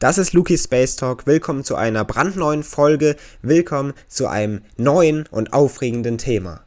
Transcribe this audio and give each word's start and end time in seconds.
Das 0.00 0.16
ist 0.16 0.32
Luki 0.32 0.56
Space 0.56 0.94
Talk. 0.94 1.26
Willkommen 1.26 1.64
zu 1.64 1.74
einer 1.74 2.04
brandneuen 2.04 2.62
Folge. 2.62 3.16
Willkommen 3.42 3.94
zu 4.06 4.28
einem 4.28 4.62
neuen 4.76 5.26
und 5.26 5.52
aufregenden 5.52 6.18
Thema. 6.18 6.64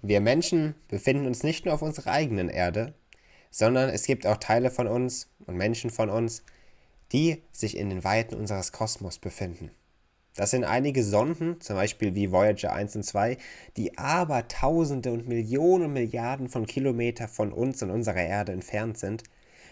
Wir 0.00 0.22
Menschen 0.22 0.74
befinden 0.88 1.26
uns 1.26 1.42
nicht 1.42 1.66
nur 1.66 1.74
auf 1.74 1.82
unserer 1.82 2.12
eigenen 2.12 2.48
Erde, 2.48 2.94
sondern 3.50 3.90
es 3.90 4.06
gibt 4.06 4.26
auch 4.26 4.38
Teile 4.38 4.70
von 4.70 4.86
uns 4.86 5.28
und 5.44 5.58
Menschen 5.58 5.90
von 5.90 6.08
uns, 6.08 6.42
die 7.12 7.42
sich 7.52 7.76
in 7.76 7.90
den 7.90 8.02
Weiten 8.02 8.34
unseres 8.34 8.72
Kosmos 8.72 9.18
befinden. 9.18 9.72
Das 10.34 10.50
sind 10.50 10.64
einige 10.64 11.04
Sonden, 11.04 11.60
zum 11.60 11.76
Beispiel 11.76 12.14
wie 12.14 12.32
Voyager 12.32 12.72
1 12.72 12.96
und 12.96 13.02
2, 13.02 13.36
die 13.76 13.98
aber 13.98 14.48
Tausende 14.48 15.12
und 15.12 15.28
Millionen 15.28 15.84
und 15.84 15.92
Milliarden 15.92 16.48
von 16.48 16.66
Kilometern 16.66 17.28
von 17.28 17.52
uns 17.52 17.82
und 17.82 17.90
unserer 17.90 18.22
Erde 18.22 18.52
entfernt 18.52 18.96
sind. 18.98 19.24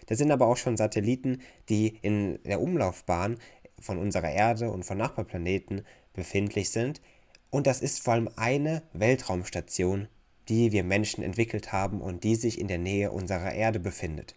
Das 0.06 0.18
sind 0.18 0.30
aber 0.30 0.46
auch 0.46 0.56
schon 0.56 0.76
Satelliten, 0.76 1.40
die 1.68 1.98
in 2.02 2.42
der 2.44 2.60
Umlaufbahn 2.60 3.38
von 3.80 3.96
unserer 3.96 4.30
Erde 4.30 4.70
und 4.70 4.84
von 4.84 4.98
Nachbarplaneten 4.98 5.82
befindlich 6.12 6.70
sind. 6.70 7.00
Und 7.48 7.66
das 7.66 7.80
ist 7.80 8.02
vor 8.02 8.14
allem 8.14 8.28
eine 8.36 8.82
Weltraumstation, 8.92 10.08
die 10.48 10.72
wir 10.72 10.84
Menschen 10.84 11.24
entwickelt 11.24 11.72
haben 11.72 12.00
und 12.00 12.24
die 12.24 12.34
sich 12.34 12.60
in 12.60 12.68
der 12.68 12.78
Nähe 12.78 13.12
unserer 13.12 13.52
Erde 13.52 13.80
befindet. 13.80 14.34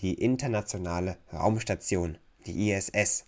Die 0.00 0.14
Internationale 0.14 1.16
Raumstation, 1.32 2.18
die 2.46 2.70
ISS. 2.70 3.24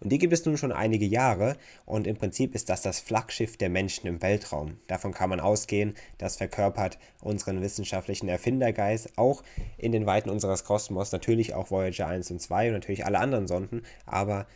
Und 0.00 0.10
die 0.10 0.18
gibt 0.18 0.32
es 0.32 0.44
nun 0.46 0.56
schon 0.56 0.72
einige 0.72 1.04
Jahre 1.04 1.56
und 1.84 2.06
im 2.06 2.16
Prinzip 2.16 2.54
ist 2.54 2.70
das 2.70 2.80
das 2.80 3.00
Flaggschiff 3.00 3.58
der 3.58 3.68
Menschen 3.68 4.06
im 4.06 4.22
Weltraum. 4.22 4.78
Davon 4.86 5.12
kann 5.12 5.28
man 5.28 5.40
ausgehen, 5.40 5.94
das 6.16 6.36
verkörpert 6.36 6.98
unseren 7.20 7.60
wissenschaftlichen 7.60 8.28
Erfindergeist 8.28 9.18
auch 9.18 9.42
in 9.76 9.92
den 9.92 10.06
Weiten 10.06 10.30
unseres 10.30 10.64
Kosmos, 10.64 11.12
natürlich 11.12 11.52
auch 11.52 11.70
Voyager 11.70 12.06
1 12.06 12.30
und 12.30 12.40
2 12.40 12.68
und 12.68 12.74
natürlich 12.74 13.04
alle 13.04 13.18
anderen 13.18 13.46
Sonden, 13.46 13.82
aber 14.06 14.46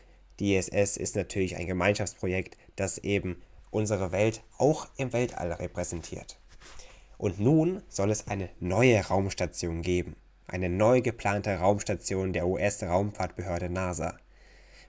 die 0.41 0.56
ISS 0.56 0.97
ist 0.97 1.15
natürlich 1.15 1.56
ein 1.56 1.67
Gemeinschaftsprojekt, 1.67 2.56
das 2.75 2.98
eben 2.98 3.41
unsere 3.70 4.12
Welt 4.12 4.42
auch 4.56 4.89
im 4.97 5.12
Weltall 5.12 5.53
repräsentiert. 5.53 6.39
Und 7.19 7.39
nun 7.39 7.83
soll 7.89 8.11
es 8.11 8.28
eine 8.28 8.48
neue 8.61 9.00
Raumstation 9.00 9.83
geben, 9.83 10.17
eine 10.47 10.69
neu 10.69 11.03
geplante 11.03 11.56
Raumstation 11.56 12.33
der 12.33 12.47
US-Raumfahrtbehörde 12.47 13.70
NASA. 13.70 14.17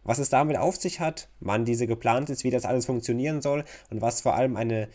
Was 0.05 0.19
es 0.19 0.29
damit 0.29 0.57
auf 0.57 0.77
sich 0.77 0.99
hat, 0.99 1.27
wann 1.39 1.65
diese 1.65 1.87
geplant 1.87 2.29
ist, 2.29 2.43
wie 2.43 2.51
das 2.51 2.63
alles 2.63 2.85
funktionieren 2.85 3.41
soll 3.41 3.65
und 3.89 4.01
was 4.01 4.21
vor 4.21 4.35
allem 4.35 4.55
eine 4.55 4.87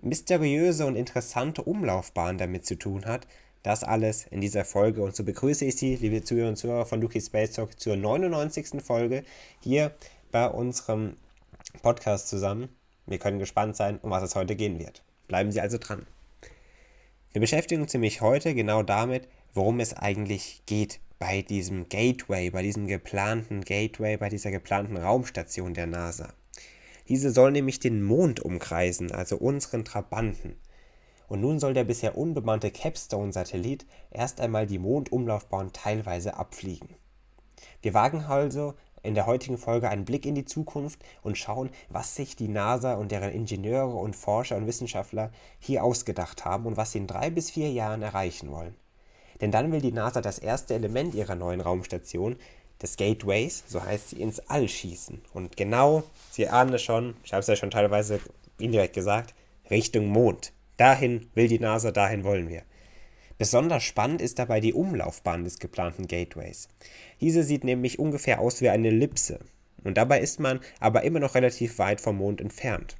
mysteriöse 0.00 0.86
und 0.86 0.96
interessante 0.96 1.62
Umlaufbahn 1.62 2.38
damit 2.38 2.66
zu 2.66 2.76
tun 2.76 3.04
hat, 3.04 3.26
das 3.62 3.84
alles 3.84 4.26
in 4.26 4.40
dieser 4.40 4.64
Folge. 4.64 5.02
Und 5.02 5.14
so 5.14 5.22
begrüße 5.22 5.66
ich 5.66 5.76
Sie, 5.76 5.96
liebe 5.96 6.24
Zuhörer 6.24 6.48
und 6.48 6.56
Zuhörer 6.56 6.86
von 6.86 7.00
Luki 7.00 7.20
Space 7.20 7.52
Talk, 7.52 7.78
zur 7.78 7.96
99. 7.96 8.82
Folge 8.82 9.22
hier 9.60 9.94
bei 10.32 10.48
unserem 10.48 11.16
Podcast 11.82 12.28
zusammen. 12.28 12.68
Wir 13.06 13.18
können 13.18 13.38
gespannt 13.38 13.76
sein, 13.76 13.98
um 14.00 14.10
was 14.10 14.22
es 14.22 14.34
heute 14.34 14.56
gehen 14.56 14.78
wird. 14.78 15.02
Bleiben 15.28 15.52
Sie 15.52 15.60
also 15.60 15.78
dran. 15.78 16.06
Wir 17.32 17.40
beschäftigen 17.40 17.82
uns 17.82 17.92
nämlich 17.92 18.20
heute 18.20 18.54
genau 18.54 18.82
damit, 18.82 19.28
worum 19.54 19.80
es 19.80 19.94
eigentlich 19.94 20.62
geht 20.66 21.00
bei 21.18 21.42
diesem 21.42 21.88
Gateway, 21.88 22.50
bei 22.50 22.62
diesem 22.62 22.86
geplanten 22.86 23.62
Gateway, 23.62 24.16
bei 24.16 24.28
dieser 24.28 24.50
geplanten 24.50 24.96
Raumstation 24.96 25.74
der 25.74 25.86
NASA. 25.86 26.34
Diese 27.08 27.30
soll 27.30 27.52
nämlich 27.52 27.78
den 27.80 28.02
Mond 28.02 28.40
umkreisen, 28.40 29.12
also 29.12 29.36
unseren 29.36 29.84
Trabanten. 29.84 30.56
Und 31.28 31.40
nun 31.40 31.58
soll 31.58 31.72
der 31.72 31.84
bisher 31.84 32.18
unbemannte 32.18 32.70
Capstone-Satellit 32.70 33.86
erst 34.10 34.40
einmal 34.40 34.66
die 34.66 34.78
Mondumlaufbahn 34.78 35.72
teilweise 35.72 36.36
abfliegen. 36.36 36.88
Wir 37.80 37.94
wagen 37.94 38.20
also 38.20 38.74
in 39.02 39.14
der 39.14 39.26
heutigen 39.26 39.58
Folge 39.58 39.88
einen 39.88 40.04
Blick 40.04 40.26
in 40.26 40.34
die 40.34 40.46
Zukunft 40.46 41.04
und 41.22 41.38
schauen, 41.38 41.70
was 41.90 42.16
sich 42.16 42.36
die 42.36 42.48
NASA 42.48 42.94
und 42.94 43.12
deren 43.12 43.30
Ingenieure 43.30 43.94
und 43.94 44.16
Forscher 44.16 44.56
und 44.56 44.66
Wissenschaftler 44.66 45.30
hier 45.58 45.84
ausgedacht 45.84 46.44
haben 46.44 46.66
und 46.66 46.76
was 46.76 46.92
sie 46.92 46.98
in 46.98 47.06
drei 47.06 47.30
bis 47.30 47.50
vier 47.50 47.70
Jahren 47.70 48.02
erreichen 48.02 48.50
wollen. 48.50 48.74
Denn 49.40 49.50
dann 49.50 49.72
will 49.72 49.80
die 49.80 49.92
NASA 49.92 50.20
das 50.20 50.38
erste 50.38 50.74
Element 50.74 51.14
ihrer 51.14 51.34
neuen 51.34 51.60
Raumstation, 51.60 52.36
des 52.82 52.96
Gateways, 52.96 53.64
so 53.66 53.82
heißt 53.82 54.10
sie, 54.10 54.20
ins 54.20 54.40
All 54.48 54.68
schießen. 54.68 55.22
Und 55.32 55.56
genau, 55.56 56.04
Sie 56.30 56.48
ahnen 56.48 56.74
es 56.74 56.82
schon, 56.82 57.14
ich 57.24 57.32
habe 57.32 57.40
es 57.40 57.46
ja 57.46 57.56
schon 57.56 57.70
teilweise 57.70 58.20
indirekt 58.58 58.94
gesagt, 58.94 59.34
Richtung 59.70 60.08
Mond. 60.08 60.52
Dahin 60.76 61.30
will 61.34 61.48
die 61.48 61.58
NASA, 61.58 61.92
dahin 61.92 62.24
wollen 62.24 62.48
wir. 62.48 62.62
Besonders 63.38 63.82
spannend 63.82 64.20
ist 64.20 64.38
dabei 64.38 64.60
die 64.60 64.74
Umlaufbahn 64.74 65.44
des 65.44 65.58
geplanten 65.58 66.06
Gateways. 66.06 66.68
Diese 67.20 67.42
sieht 67.42 67.64
nämlich 67.64 67.98
ungefähr 67.98 68.40
aus 68.40 68.60
wie 68.60 68.68
eine 68.68 68.88
Ellipse. 68.88 69.40
Und 69.82 69.96
dabei 69.96 70.20
ist 70.20 70.40
man 70.40 70.60
aber 70.80 71.02
immer 71.02 71.20
noch 71.20 71.34
relativ 71.34 71.78
weit 71.78 72.00
vom 72.00 72.16
Mond 72.16 72.40
entfernt. 72.40 72.96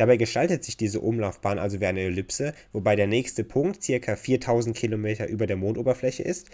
Dabei 0.00 0.16
gestaltet 0.16 0.64
sich 0.64 0.78
diese 0.78 1.02
Umlaufbahn 1.02 1.58
also 1.58 1.78
wie 1.78 1.84
eine 1.84 2.00
Ellipse, 2.00 2.54
wobei 2.72 2.96
der 2.96 3.06
nächste 3.06 3.44
Punkt 3.44 3.86
ca. 3.86 4.16
4000 4.16 4.74
Kilometer 4.74 5.28
über 5.28 5.46
der 5.46 5.58
Mondoberfläche 5.58 6.22
ist 6.22 6.48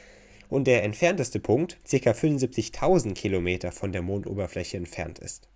und 0.49 0.67
der 0.67 0.83
entfernteste 0.83 1.39
Punkt 1.39 1.79
ca. 1.89 2.11
75.000 2.11 3.15
Kilometer 3.15 3.71
von 3.71 3.93
der 3.93 4.03
Mondoberfläche 4.03 4.77
entfernt 4.77 5.21
ist. 5.21 5.47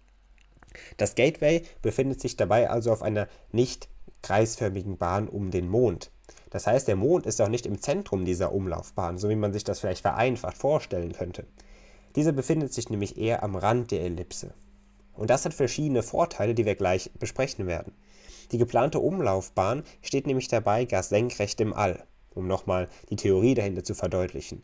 Das 0.99 1.17
Gateway 1.17 1.65
befindet 1.83 2.21
sich 2.21 2.37
dabei 2.37 2.71
also 2.71 2.93
auf 2.93 3.03
einer 3.03 3.27
nicht 3.51 3.89
kreisförmigen 4.23 4.97
Bahn 4.97 5.29
um 5.29 5.51
den 5.51 5.69
Mond. 5.69 6.13
Das 6.51 6.69
heißt, 6.69 6.87
der 6.87 6.95
Mond 6.95 7.27
ist 7.27 7.41
auch 7.41 7.49
nicht 7.49 7.67
im 7.67 7.81
Zentrum 7.81 8.25
dieser 8.25 8.53
Umlaufbahn, 8.53 9.19
so 9.19 9.29
wie 9.31 9.35
man 9.35 9.53
sich 9.53 9.65
das 9.65 9.81
vielleicht 9.81 10.03
vereinfacht 10.03 10.59
vorstellen 10.59 11.13
könnte. 11.13 11.45
Dieser 12.15 12.31
befindet 12.31 12.73
sich 12.73 12.89
nämlich 12.89 13.19
eher 13.19 13.43
am 13.43 13.57
Rand 13.57 13.91
der 13.91 14.03
Ellipse. 14.03 14.55
Und 15.15 15.31
das 15.31 15.45
hat 15.45 15.55
verschiedene 15.55 16.03
Vorteile, 16.03 16.55
die 16.55 16.65
wir 16.65 16.75
gleich 16.75 17.11
besprechen 17.19 17.67
werden. 17.67 17.93
Die 18.53 18.59
geplante 18.59 18.99
Umlaufbahn 18.99 19.85
steht 20.03 20.27
nämlich 20.27 20.49
dabei 20.49 20.85
gar 20.85 21.03
senkrecht 21.03 21.61
im 21.61 21.73
All, 21.73 22.05
um 22.35 22.47
nochmal 22.47 22.89
die 23.09 23.17
Theorie 23.17 23.55
dahinter 23.55 23.85
zu 23.85 23.95
verdeutlichen. 23.95 24.63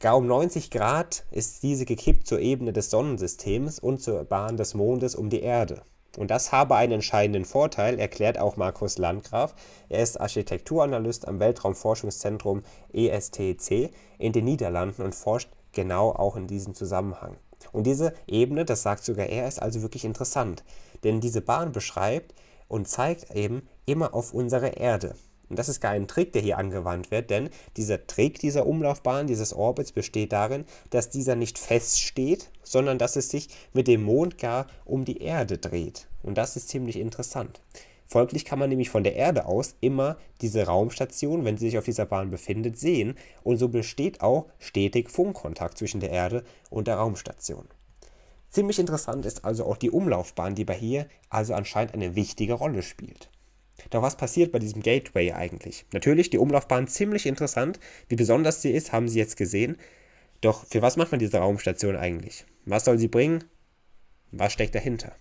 Gar 0.00 0.16
um 0.16 0.26
90 0.26 0.70
Grad 0.70 1.24
ist 1.30 1.62
diese 1.62 1.86
gekippt 1.86 2.26
zur 2.26 2.40
Ebene 2.40 2.72
des 2.72 2.90
Sonnensystems 2.90 3.78
und 3.78 4.02
zur 4.02 4.24
Bahn 4.24 4.56
des 4.56 4.74
Mondes 4.74 5.14
um 5.14 5.30
die 5.30 5.40
Erde. 5.40 5.82
Und 6.16 6.30
das 6.30 6.52
habe 6.52 6.76
einen 6.76 6.92
entscheidenden 6.92 7.44
Vorteil, 7.44 7.98
erklärt 7.98 8.38
auch 8.38 8.56
Markus 8.56 8.98
Landgraf. 8.98 9.54
Er 9.88 10.02
ist 10.02 10.20
Architekturanalyst 10.20 11.26
am 11.26 11.40
Weltraumforschungszentrum 11.40 12.62
ESTC 12.92 13.90
in 14.18 14.32
den 14.32 14.44
Niederlanden 14.44 15.02
und 15.02 15.14
forscht 15.14 15.48
genau 15.72 16.12
auch 16.12 16.36
in 16.36 16.46
diesem 16.46 16.74
Zusammenhang. 16.74 17.36
Und 17.74 17.88
diese 17.88 18.14
Ebene, 18.28 18.64
das 18.64 18.82
sagt 18.82 19.04
sogar 19.04 19.26
er, 19.26 19.48
ist 19.48 19.60
also 19.60 19.82
wirklich 19.82 20.04
interessant, 20.04 20.62
denn 21.02 21.20
diese 21.20 21.40
Bahn 21.40 21.72
beschreibt 21.72 22.32
und 22.68 22.86
zeigt 22.86 23.34
eben 23.34 23.68
immer 23.84 24.14
auf 24.14 24.32
unsere 24.32 24.68
Erde. 24.68 25.16
Und 25.50 25.58
das 25.58 25.68
ist 25.68 25.80
gar 25.80 25.90
ein 25.90 26.06
Trick, 26.06 26.32
der 26.32 26.40
hier 26.40 26.56
angewandt 26.56 27.10
wird, 27.10 27.30
denn 27.30 27.50
dieser 27.76 28.06
Trick 28.06 28.38
dieser 28.38 28.66
Umlaufbahn, 28.66 29.26
dieses 29.26 29.52
Orbits 29.52 29.90
besteht 29.90 30.32
darin, 30.32 30.64
dass 30.90 31.10
dieser 31.10 31.34
nicht 31.34 31.58
feststeht, 31.58 32.48
sondern 32.62 32.96
dass 32.96 33.16
es 33.16 33.28
sich 33.28 33.48
mit 33.72 33.88
dem 33.88 34.04
Mond 34.04 34.38
gar 34.38 34.68
um 34.84 35.04
die 35.04 35.18
Erde 35.18 35.58
dreht. 35.58 36.06
Und 36.22 36.38
das 36.38 36.56
ist 36.56 36.68
ziemlich 36.68 36.96
interessant. 36.96 37.60
Folglich 38.06 38.44
kann 38.44 38.58
man 38.58 38.68
nämlich 38.68 38.90
von 38.90 39.02
der 39.02 39.16
Erde 39.16 39.46
aus 39.46 39.76
immer 39.80 40.18
diese 40.40 40.66
Raumstation, 40.66 41.44
wenn 41.44 41.56
sie 41.56 41.66
sich 41.66 41.78
auf 41.78 41.84
dieser 41.84 42.06
Bahn 42.06 42.30
befindet, 42.30 42.78
sehen 42.78 43.14
und 43.42 43.56
so 43.56 43.68
besteht 43.68 44.20
auch 44.20 44.46
stetig 44.58 45.10
Funkkontakt 45.10 45.78
zwischen 45.78 46.00
der 46.00 46.10
Erde 46.10 46.44
und 46.70 46.86
der 46.86 46.96
Raumstation. 46.96 47.66
Ziemlich 48.50 48.78
interessant 48.78 49.26
ist 49.26 49.44
also 49.44 49.64
auch 49.64 49.76
die 49.76 49.90
Umlaufbahn, 49.90 50.54
die 50.54 50.64
bei 50.64 50.74
hier 50.74 51.08
also 51.28 51.54
anscheinend 51.54 51.94
eine 51.94 52.14
wichtige 52.14 52.52
Rolle 52.52 52.82
spielt. 52.82 53.30
Doch 53.90 54.02
was 54.02 54.16
passiert 54.16 54.52
bei 54.52 54.60
diesem 54.60 54.82
Gateway 54.82 55.32
eigentlich? 55.32 55.86
Natürlich 55.92 56.30
die 56.30 56.38
Umlaufbahn 56.38 56.86
ziemlich 56.86 57.26
interessant. 57.26 57.80
Wie 58.08 58.16
besonders 58.16 58.62
sie 58.62 58.70
ist, 58.70 58.92
haben 58.92 59.08
Sie 59.08 59.18
jetzt 59.18 59.36
gesehen. 59.36 59.76
Doch 60.40 60.64
für 60.66 60.82
was 60.82 60.96
macht 60.96 61.10
man 61.10 61.18
diese 61.18 61.38
Raumstation 61.38 61.96
eigentlich? 61.96 62.44
Was 62.64 62.84
soll 62.84 62.98
sie 62.98 63.08
bringen? 63.08 63.44
Was 64.30 64.52
steckt 64.52 64.74
dahinter? 64.74 65.12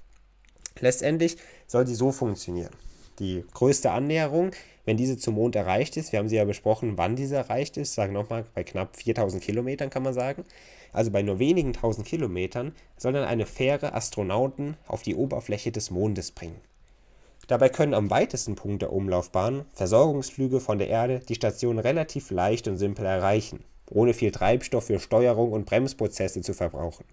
Letztendlich 0.84 1.38
soll 1.66 1.88
sie 1.88 1.96
so 1.96 2.12
funktionieren. 2.12 2.74
Die 3.18 3.46
größte 3.54 3.92
Annäherung, 3.92 4.52
wenn 4.84 4.98
diese 4.98 5.18
zum 5.18 5.36
Mond 5.36 5.56
erreicht 5.56 5.96
ist, 5.96 6.12
wir 6.12 6.20
haben 6.20 6.28
sie 6.28 6.36
ja 6.36 6.44
besprochen, 6.44 6.98
wann 6.98 7.16
diese 7.16 7.38
erreicht 7.38 7.78
ist, 7.78 7.94
sagen 7.94 8.12
nochmal, 8.12 8.44
bei 8.54 8.66
knapp 8.66 8.98
4000 8.98 9.42
Kilometern 9.42 9.90
kann 9.90 10.04
man 10.04 10.14
sagen, 10.14 10.44
also 10.92 11.10
bei 11.10 11.22
nur 11.22 11.40
wenigen 11.40 11.72
tausend 11.72 12.06
Kilometern, 12.06 12.76
soll 12.98 13.14
dann 13.14 13.24
eine 13.24 13.46
Fähre 13.46 13.94
Astronauten 13.94 14.76
auf 14.86 15.04
die 15.04 15.16
Oberfläche 15.16 15.72
des 15.72 15.90
Mondes 15.90 16.32
bringen. 16.32 16.60
Dabei 17.48 17.70
können 17.70 17.94
am 17.94 18.10
weitesten 18.10 18.56
Punkt 18.56 18.82
der 18.82 18.92
Umlaufbahn 18.92 19.64
Versorgungsflüge 19.74 20.60
von 20.60 20.80
der 20.80 20.90
Erde 20.90 21.22
die 21.30 21.36
Station 21.36 21.80
relativ 21.80 22.30
leicht 22.30 22.68
und 22.68 22.78
simpel 22.78 23.06
erreichen, 23.06 23.64
ohne 23.90 24.14
viel 24.14 24.32
Treibstoff 24.32 24.88
für 24.88 25.00
Steuerung 25.00 25.54
und 25.54 25.66
Bremsprozesse 25.66 26.42
zu 26.42 26.54
verbrauchen. 26.54 27.06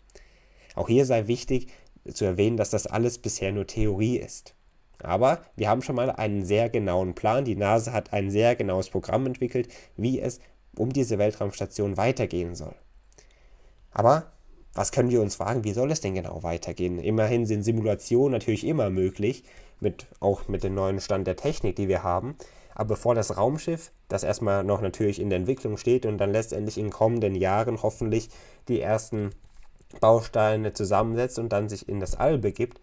Auch 0.75 0.88
hier 0.88 1.05
sei 1.05 1.28
wichtig, 1.28 1.69
zu 2.12 2.25
erwähnen, 2.25 2.56
dass 2.56 2.70
das 2.70 2.87
alles 2.87 3.19
bisher 3.19 3.52
nur 3.52 3.67
Theorie 3.67 4.17
ist. 4.17 4.55
Aber 5.02 5.41
wir 5.56 5.69
haben 5.69 5.82
schon 5.82 5.97
mal 5.97 6.11
einen 6.11 6.44
sehr 6.44 6.69
genauen 6.69 7.14
Plan. 7.14 7.44
Die 7.44 7.56
NASA 7.56 7.93
hat 7.93 8.12
ein 8.12 8.31
sehr 8.31 8.55
genaues 8.56 8.91
Programm 8.91 9.26
entwickelt, 9.26 9.69
wie 9.97 10.20
es 10.20 10.41
um 10.76 10.93
diese 10.93 11.19
Weltraumstation 11.19 11.97
weitergehen 11.97 12.55
soll. 12.55 12.75
Aber 13.93 14.32
was 14.73 14.93
können 14.93 15.11
wir 15.11 15.20
uns 15.20 15.37
fragen, 15.37 15.64
wie 15.64 15.73
soll 15.73 15.91
es 15.91 16.00
denn 16.00 16.14
genau 16.14 16.43
weitergehen? 16.43 16.99
Immerhin 16.99 17.47
sind 17.47 17.64
Simulationen 17.64 18.32
natürlich 18.32 18.67
immer 18.67 18.88
möglich, 18.91 19.43
mit, 19.81 20.06
auch 20.20 20.46
mit 20.49 20.62
dem 20.62 20.75
neuen 20.75 21.00
Stand 21.00 21.26
der 21.26 21.37
Technik, 21.37 21.76
die 21.76 21.88
wir 21.88 22.03
haben. 22.03 22.37
Aber 22.75 22.94
bevor 22.94 23.14
das 23.14 23.37
Raumschiff, 23.37 23.91
das 24.08 24.23
erstmal 24.23 24.62
noch 24.62 24.81
natürlich 24.81 25.20
in 25.20 25.29
der 25.29 25.38
Entwicklung 25.38 25.76
steht 25.76 26.06
und 26.06 26.19
dann 26.19 26.32
letztendlich 26.32 26.79
in 26.79 26.91
kommenden 26.91 27.35
Jahren 27.35 27.82
hoffentlich 27.82 28.29
die 28.69 28.81
ersten 28.81 29.31
Bausteine 30.01 30.73
zusammensetzt 30.73 31.39
und 31.39 31.51
dann 31.51 31.69
sich 31.69 31.89
in 31.89 32.01
das 32.01 32.17
All 32.17 32.39
begibt, 32.39 32.81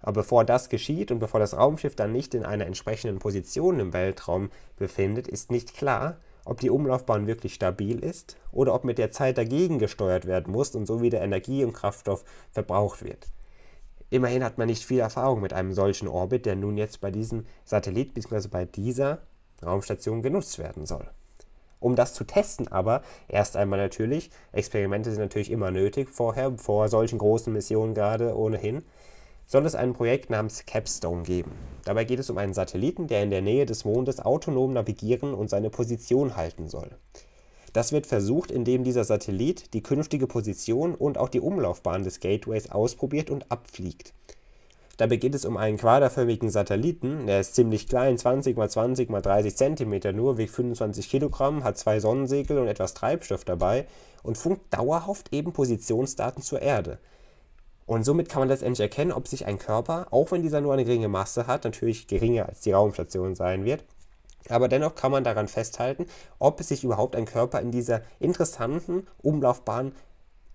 aber 0.00 0.22
bevor 0.22 0.44
das 0.44 0.68
geschieht 0.68 1.10
und 1.10 1.18
bevor 1.18 1.40
das 1.40 1.56
Raumschiff 1.56 1.94
dann 1.94 2.12
nicht 2.12 2.34
in 2.34 2.44
einer 2.44 2.66
entsprechenden 2.66 3.18
Position 3.18 3.80
im 3.80 3.92
Weltraum 3.92 4.50
befindet, 4.76 5.28
ist 5.28 5.50
nicht 5.50 5.74
klar, 5.74 6.16
ob 6.44 6.60
die 6.60 6.70
Umlaufbahn 6.70 7.26
wirklich 7.26 7.54
stabil 7.54 8.02
ist 8.02 8.36
oder 8.50 8.74
ob 8.74 8.84
mit 8.84 8.98
der 8.98 9.10
Zeit 9.10 9.36
dagegen 9.36 9.78
gesteuert 9.78 10.26
werden 10.26 10.52
muss 10.52 10.74
und 10.74 10.86
so 10.86 11.02
wieder 11.02 11.20
Energie 11.20 11.64
und 11.64 11.74
Kraftstoff 11.74 12.24
verbraucht 12.50 13.04
wird. 13.04 13.28
Immerhin 14.08 14.42
hat 14.42 14.58
man 14.58 14.66
nicht 14.66 14.84
viel 14.84 15.00
Erfahrung 15.00 15.40
mit 15.40 15.52
einem 15.52 15.72
solchen 15.72 16.08
Orbit, 16.08 16.46
der 16.46 16.56
nun 16.56 16.76
jetzt 16.76 17.00
bei 17.00 17.10
diesem 17.10 17.46
Satellit 17.64 18.14
bzw. 18.14 18.48
bei 18.48 18.64
dieser 18.64 19.20
Raumstation 19.62 20.22
genutzt 20.22 20.58
werden 20.58 20.86
soll. 20.86 21.08
Um 21.80 21.96
das 21.96 22.14
zu 22.14 22.24
testen 22.24 22.68
aber, 22.68 23.02
erst 23.26 23.56
einmal 23.56 23.78
natürlich, 23.78 24.30
Experimente 24.52 25.10
sind 25.10 25.20
natürlich 25.20 25.50
immer 25.50 25.70
nötig 25.70 26.10
vorher, 26.10 26.52
vor 26.58 26.88
solchen 26.88 27.18
großen 27.18 27.52
Missionen 27.52 27.94
gerade 27.94 28.36
ohnehin, 28.36 28.84
soll 29.46 29.66
es 29.66 29.74
ein 29.74 29.94
Projekt 29.94 30.30
namens 30.30 30.64
Capstone 30.66 31.24
geben. 31.24 31.50
Dabei 31.84 32.04
geht 32.04 32.20
es 32.20 32.30
um 32.30 32.38
einen 32.38 32.54
Satelliten, 32.54 33.08
der 33.08 33.22
in 33.22 33.30
der 33.30 33.42
Nähe 33.42 33.66
des 33.66 33.84
Mondes 33.84 34.20
autonom 34.20 34.72
navigieren 34.72 35.34
und 35.34 35.50
seine 35.50 35.70
Position 35.70 36.36
halten 36.36 36.68
soll. 36.68 36.90
Das 37.72 37.92
wird 37.92 38.06
versucht, 38.06 38.50
indem 38.50 38.84
dieser 38.84 39.04
Satellit 39.04 39.74
die 39.74 39.82
künftige 39.82 40.26
Position 40.26 40.94
und 40.94 41.18
auch 41.18 41.28
die 41.28 41.40
Umlaufbahn 41.40 42.04
des 42.04 42.20
Gateways 42.20 42.70
ausprobiert 42.70 43.30
und 43.30 43.50
abfliegt. 43.50 44.12
Dabei 45.00 45.16
geht 45.16 45.34
es 45.34 45.46
um 45.46 45.56
einen 45.56 45.78
quaderförmigen 45.78 46.50
Satelliten, 46.50 47.26
der 47.26 47.40
ist 47.40 47.54
ziemlich 47.54 47.88
klein, 47.88 48.18
20 48.18 48.54
x 48.58 48.72
20 48.74 49.08
x 49.08 49.22
30 49.22 49.56
cm 49.56 50.14
nur, 50.14 50.36
wiegt 50.36 50.54
25 50.54 51.08
Kilogramm, 51.08 51.64
hat 51.64 51.78
zwei 51.78 52.00
Sonnensegel 52.00 52.58
und 52.58 52.68
etwas 52.68 52.92
Treibstoff 52.92 53.46
dabei 53.46 53.86
und 54.22 54.36
funkt 54.36 54.74
dauerhaft 54.74 55.32
eben 55.32 55.54
Positionsdaten 55.54 56.42
zur 56.42 56.60
Erde. 56.60 56.98
Und 57.86 58.04
somit 58.04 58.28
kann 58.28 58.40
man 58.40 58.48
letztendlich 58.50 58.80
erkennen, 58.80 59.12
ob 59.12 59.26
sich 59.26 59.46
ein 59.46 59.58
Körper, 59.58 60.06
auch 60.10 60.32
wenn 60.32 60.42
dieser 60.42 60.60
nur 60.60 60.74
eine 60.74 60.84
geringe 60.84 61.08
Masse 61.08 61.46
hat, 61.46 61.64
natürlich 61.64 62.06
geringer 62.06 62.50
als 62.50 62.60
die 62.60 62.72
Raumstation 62.72 63.34
sein 63.34 63.64
wird, 63.64 63.82
aber 64.50 64.68
dennoch 64.68 64.96
kann 64.96 65.12
man 65.12 65.24
daran 65.24 65.48
festhalten, 65.48 66.04
ob 66.38 66.62
sich 66.62 66.84
überhaupt 66.84 67.16
ein 67.16 67.24
Körper 67.24 67.62
in 67.62 67.70
dieser 67.70 68.02
interessanten 68.18 69.06
Umlaufbahn 69.22 69.92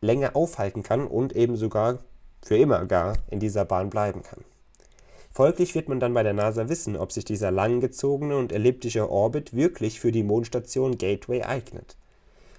länger 0.01 0.35
aufhalten 0.35 0.83
kann 0.83 1.07
und 1.07 1.35
eben 1.35 1.55
sogar 1.55 1.97
für 2.45 2.55
immer 2.55 2.85
gar 2.85 3.17
in 3.29 3.39
dieser 3.39 3.65
Bahn 3.65 3.89
bleiben 3.89 4.21
kann. 4.21 4.45
Folglich 5.31 5.75
wird 5.75 5.89
man 5.89 5.99
dann 5.99 6.13
bei 6.13 6.23
der 6.23 6.33
NASA 6.33 6.69
wissen, 6.69 6.95
ob 6.95 7.11
sich 7.11 7.25
dieser 7.25 7.51
langgezogene 7.51 8.37
und 8.37 8.53
elliptische 8.53 9.09
Orbit 9.09 9.53
wirklich 9.53 9.99
für 9.99 10.13
die 10.13 10.23
Mondstation 10.23 10.97
Gateway 10.97 11.41
eignet. 11.41 11.97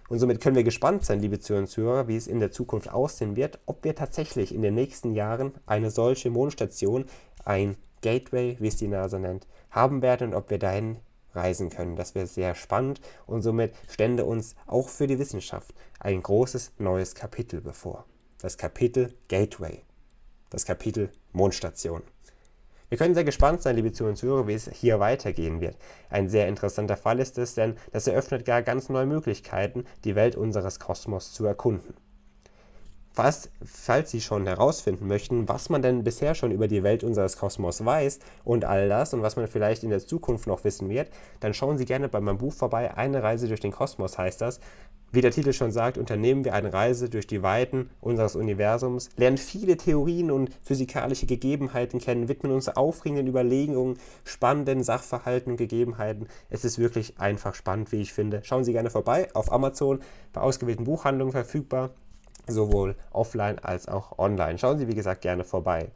Und 0.08 0.18
somit 0.18 0.40
können 0.40 0.56
wir 0.56 0.64
gespannt 0.64 1.04
sein, 1.04 1.20
liebe 1.20 1.40
Zuhörer 1.40 2.06
wie 2.06 2.16
es 2.16 2.26
in 2.26 2.40
der 2.40 2.50
Zukunft 2.50 2.92
aussehen 2.92 3.36
wird, 3.36 3.60
ob 3.64 3.82
wir 3.84 3.94
tatsächlich 3.94 4.54
in 4.54 4.62
den 4.62 4.74
nächsten 4.74 5.14
Jahren 5.14 5.54
eine 5.66 5.90
solche 5.90 6.30
Mondstation, 6.30 7.06
ein 7.44 7.76
Gateway, 8.02 8.56
wie 8.58 8.68
es 8.68 8.76
die 8.76 8.88
NASA 8.88 9.18
nennt, 9.18 9.46
haben 9.70 10.02
werden 10.02 10.28
und 10.28 10.34
ob 10.34 10.50
wir 10.50 10.58
dahin 10.58 10.98
reisen 11.32 11.70
können. 11.70 11.96
Das 11.96 12.14
wäre 12.14 12.26
sehr 12.26 12.54
spannend 12.54 13.00
und 13.26 13.42
somit 13.42 13.72
stände 13.88 14.24
uns 14.24 14.56
auch 14.66 14.88
für 14.88 15.06
die 15.06 15.18
Wissenschaft 15.18 15.74
ein 16.00 16.22
großes 16.22 16.72
neues 16.78 17.14
Kapitel 17.14 17.60
bevor. 17.60 18.04
Das 18.38 18.58
Kapitel 18.58 19.14
Gateway. 19.28 19.82
Das 20.50 20.66
Kapitel 20.66 21.10
Mondstation. 21.32 22.02
Wir 22.90 22.98
können 22.98 23.14
sehr 23.14 23.24
gespannt 23.24 23.62
sein, 23.62 23.76
liebe 23.76 23.92
Zuhörer 23.92 24.10
und 24.10 24.16
Zuhörer, 24.16 24.46
wie 24.46 24.52
es 24.52 24.70
hier 24.70 25.00
weitergehen 25.00 25.62
wird. 25.62 25.78
Ein 26.10 26.28
sehr 26.28 26.46
interessanter 26.46 26.98
Fall 26.98 27.18
ist 27.18 27.38
es, 27.38 27.54
denn 27.54 27.76
das 27.92 28.06
eröffnet 28.06 28.44
gar 28.44 28.60
ganz 28.60 28.90
neue 28.90 29.06
Möglichkeiten, 29.06 29.86
die 30.04 30.14
Welt 30.16 30.36
unseres 30.36 30.78
Kosmos 30.78 31.32
zu 31.32 31.46
erkunden. 31.46 31.94
Was, 33.18 33.48
falls 33.64 34.10
Sie 34.10 34.20
schon 34.20 34.46
herausfinden 34.46 35.06
möchten, 35.06 35.48
was 35.48 35.70
man 35.70 35.80
denn 35.80 36.04
bisher 36.04 36.34
schon 36.34 36.50
über 36.50 36.68
die 36.68 36.82
Welt 36.82 37.02
unseres 37.02 37.38
Kosmos 37.38 37.82
weiß 37.82 38.18
und 38.44 38.66
all 38.66 38.90
das 38.90 39.14
und 39.14 39.22
was 39.22 39.36
man 39.36 39.48
vielleicht 39.48 39.82
in 39.84 39.88
der 39.88 40.06
Zukunft 40.06 40.46
noch 40.46 40.64
wissen 40.64 40.90
wird, 40.90 41.08
dann 41.40 41.54
schauen 41.54 41.78
Sie 41.78 41.86
gerne 41.86 42.10
bei 42.10 42.20
meinem 42.20 42.36
Buch 42.36 42.52
vorbei. 42.52 42.94
Eine 42.94 43.22
Reise 43.22 43.48
durch 43.48 43.60
den 43.60 43.72
Kosmos 43.72 44.18
heißt 44.18 44.42
das. 44.42 44.60
Wie 45.12 45.22
der 45.22 45.30
Titel 45.30 45.54
schon 45.54 45.70
sagt, 45.70 45.96
unternehmen 45.96 46.44
wir 46.44 46.52
eine 46.52 46.74
Reise 46.74 47.08
durch 47.08 47.26
die 47.26 47.42
Weiten 47.42 47.88
unseres 48.02 48.36
Universums, 48.36 49.08
lernen 49.16 49.38
viele 49.38 49.78
Theorien 49.78 50.30
und 50.30 50.50
physikalische 50.62 51.24
Gegebenheiten 51.24 52.00
kennen, 52.00 52.28
widmen 52.28 52.52
uns 52.52 52.68
aufregenden 52.68 53.28
Überlegungen, 53.28 53.98
spannenden 54.24 54.82
Sachverhalten 54.82 55.52
und 55.52 55.56
Gegebenheiten. 55.56 56.28
Es 56.50 56.66
ist 56.66 56.78
wirklich 56.78 57.18
einfach 57.18 57.54
spannend, 57.54 57.92
wie 57.92 58.02
ich 58.02 58.12
finde. 58.12 58.42
Schauen 58.44 58.64
Sie 58.64 58.72
gerne 58.72 58.90
vorbei 58.90 59.28
auf 59.32 59.50
Amazon, 59.50 60.00
bei 60.34 60.42
ausgewählten 60.42 60.84
Buchhandlungen 60.84 61.32
verfügbar 61.32 61.94
sowohl 62.46 62.96
offline 63.10 63.58
als 63.58 63.88
auch 63.88 64.18
online. 64.18 64.58
Schauen 64.58 64.78
Sie, 64.78 64.88
wie 64.88 64.94
gesagt, 64.94 65.22
gerne 65.22 65.44
vorbei. 65.44 65.90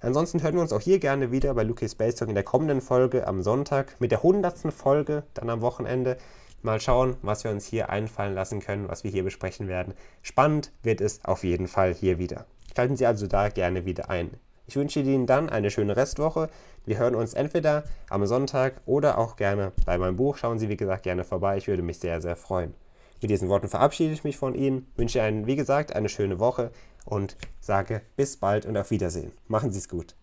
Ansonsten 0.00 0.42
hören 0.42 0.54
wir 0.54 0.62
uns 0.62 0.72
auch 0.72 0.80
hier 0.80 0.98
gerne 0.98 1.32
wieder 1.32 1.54
bei 1.54 1.62
Lucas 1.62 1.92
Space 1.92 2.16
Talk 2.16 2.28
in 2.28 2.34
der 2.34 2.44
kommenden 2.44 2.80
Folge 2.80 3.26
am 3.26 3.42
Sonntag 3.42 3.96
mit 4.00 4.10
der 4.10 4.18
100. 4.18 4.72
Folge, 4.72 5.22
dann 5.32 5.48
am 5.48 5.62
Wochenende. 5.62 6.18
Mal 6.62 6.80
schauen, 6.80 7.16
was 7.22 7.44
wir 7.44 7.50
uns 7.50 7.66
hier 7.66 7.90
einfallen 7.90 8.34
lassen 8.34 8.60
können, 8.60 8.88
was 8.88 9.04
wir 9.04 9.10
hier 9.10 9.24
besprechen 9.24 9.68
werden. 9.68 9.94
Spannend 10.22 10.72
wird 10.82 11.00
es 11.00 11.24
auf 11.24 11.44
jeden 11.44 11.68
Fall 11.68 11.94
hier 11.94 12.18
wieder. 12.18 12.46
Schalten 12.74 12.96
Sie 12.96 13.06
also 13.06 13.26
da 13.26 13.48
gerne 13.48 13.84
wieder 13.84 14.10
ein. 14.10 14.30
Ich 14.66 14.76
wünsche 14.76 15.00
Ihnen 15.00 15.26
dann 15.26 15.50
eine 15.50 15.70
schöne 15.70 15.96
Restwoche. 15.96 16.48
Wir 16.86 16.98
hören 16.98 17.14
uns 17.14 17.34
entweder 17.34 17.84
am 18.08 18.26
Sonntag 18.26 18.80
oder 18.86 19.18
auch 19.18 19.36
gerne 19.36 19.72
bei 19.84 19.98
meinem 19.98 20.16
Buch. 20.16 20.36
Schauen 20.36 20.58
Sie, 20.58 20.68
wie 20.68 20.76
gesagt, 20.76 21.02
gerne 21.02 21.24
vorbei. 21.24 21.56
Ich 21.58 21.68
würde 21.68 21.82
mich 21.82 21.98
sehr, 21.98 22.20
sehr 22.20 22.36
freuen. 22.36 22.74
Mit 23.24 23.30
diesen 23.30 23.48
Worten 23.48 23.68
verabschiede 23.68 24.12
ich 24.12 24.22
mich 24.22 24.36
von 24.36 24.54
Ihnen, 24.54 24.86
wünsche 24.96 25.26
Ihnen, 25.26 25.46
wie 25.46 25.56
gesagt, 25.56 25.96
eine 25.96 26.10
schöne 26.10 26.40
Woche 26.40 26.72
und 27.06 27.38
sage 27.58 28.02
bis 28.16 28.36
bald 28.36 28.66
und 28.66 28.76
auf 28.76 28.90
Wiedersehen. 28.90 29.32
Machen 29.48 29.72
Sie 29.72 29.78
es 29.78 29.88
gut. 29.88 30.14